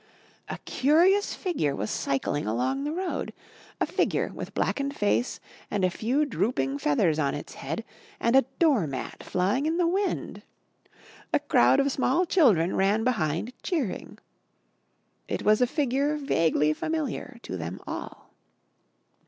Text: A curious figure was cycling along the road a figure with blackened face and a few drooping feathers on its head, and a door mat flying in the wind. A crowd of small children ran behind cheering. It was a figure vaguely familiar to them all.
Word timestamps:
A 0.49 0.57
curious 0.65 1.35
figure 1.35 1.75
was 1.75 1.91
cycling 1.91 2.47
along 2.47 2.85
the 2.85 2.91
road 2.91 3.33
a 3.79 3.85
figure 3.85 4.31
with 4.33 4.55
blackened 4.55 4.95
face 4.95 5.39
and 5.69 5.85
a 5.85 5.91
few 5.91 6.25
drooping 6.25 6.79
feathers 6.79 7.19
on 7.19 7.35
its 7.35 7.53
head, 7.53 7.85
and 8.19 8.35
a 8.35 8.41
door 8.57 8.87
mat 8.87 9.21
flying 9.21 9.67
in 9.67 9.77
the 9.77 9.85
wind. 9.85 10.41
A 11.31 11.37
crowd 11.39 11.79
of 11.79 11.91
small 11.91 12.25
children 12.25 12.75
ran 12.75 13.03
behind 13.03 13.53
cheering. 13.61 14.17
It 15.27 15.43
was 15.43 15.61
a 15.61 15.67
figure 15.67 16.17
vaguely 16.17 16.73
familiar 16.73 17.37
to 17.43 17.55
them 17.55 17.79
all. 17.85 18.31